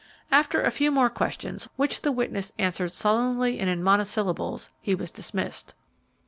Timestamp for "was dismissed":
4.95-5.75